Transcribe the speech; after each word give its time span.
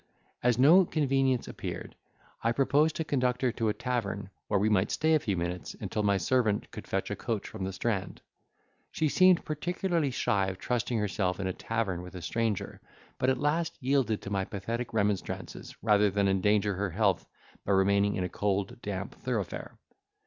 As 0.41 0.57
no 0.57 0.83
convenience 0.83 1.47
appeared, 1.47 1.95
I 2.41 2.53
proposed 2.53 2.95
to 2.95 3.03
conduct 3.03 3.43
her 3.43 3.51
to 3.51 3.69
a 3.69 3.73
tavern, 3.75 4.31
where 4.47 4.59
we 4.59 4.67
might 4.67 4.89
stay 4.89 5.13
a 5.13 5.19
few 5.19 5.37
minutes, 5.37 5.75
until 5.79 6.01
my 6.01 6.17
servant 6.17 6.71
could 6.71 6.87
fetch 6.87 7.11
a 7.11 7.15
coach 7.15 7.47
from 7.47 7.65
the 7.65 7.71
Strand. 7.71 8.19
She 8.89 9.07
seemed 9.07 9.45
particularly 9.45 10.09
shy 10.09 10.47
of 10.47 10.57
trusting 10.57 10.97
herself 10.97 11.39
in 11.39 11.45
a 11.45 11.53
tavern 11.53 12.01
with 12.01 12.15
a 12.15 12.21
stranger, 12.23 12.81
but 13.19 13.29
at 13.29 13.37
last 13.37 13.77
yielded 13.79 14.23
to 14.23 14.31
my 14.31 14.43
pathetic 14.43 14.91
remonstrances, 14.91 15.75
rather 15.83 16.09
than 16.09 16.27
endanger 16.27 16.73
her 16.73 16.89
health 16.89 17.27
by 17.63 17.73
remaining 17.73 18.15
in 18.15 18.23
a 18.23 18.27
cold, 18.27 18.81
damp 18.81 19.13
thoroughfare. 19.21 19.77